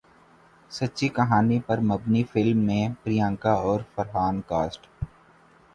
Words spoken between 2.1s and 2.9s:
film میں